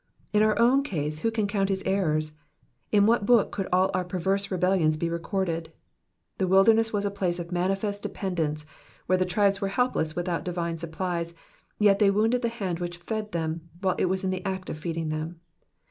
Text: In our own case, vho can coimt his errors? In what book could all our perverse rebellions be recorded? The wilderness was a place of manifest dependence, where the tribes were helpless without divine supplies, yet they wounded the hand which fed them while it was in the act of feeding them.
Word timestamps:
In 0.33 0.41
our 0.41 0.57
own 0.59 0.81
case, 0.81 1.19
vho 1.21 1.31
can 1.31 1.45
coimt 1.45 1.69
his 1.69 1.83
errors? 1.85 2.33
In 2.91 3.05
what 3.05 3.27
book 3.27 3.51
could 3.51 3.67
all 3.71 3.91
our 3.93 4.03
perverse 4.03 4.49
rebellions 4.49 4.97
be 4.97 5.11
recorded? 5.11 5.71
The 6.39 6.47
wilderness 6.47 6.91
was 6.91 7.05
a 7.05 7.11
place 7.11 7.37
of 7.37 7.51
manifest 7.51 8.01
dependence, 8.01 8.65
where 9.05 9.19
the 9.19 9.25
tribes 9.27 9.61
were 9.61 9.67
helpless 9.67 10.15
without 10.15 10.43
divine 10.43 10.77
supplies, 10.77 11.35
yet 11.77 11.99
they 11.99 12.09
wounded 12.09 12.41
the 12.41 12.49
hand 12.49 12.79
which 12.79 12.97
fed 12.97 13.31
them 13.31 13.69
while 13.79 13.93
it 13.99 14.05
was 14.09 14.23
in 14.23 14.31
the 14.31 14.43
act 14.43 14.71
of 14.71 14.79
feeding 14.79 15.09
them. 15.09 15.39